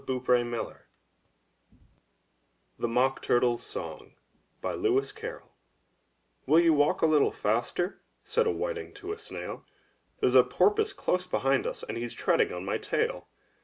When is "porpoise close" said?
10.43-11.27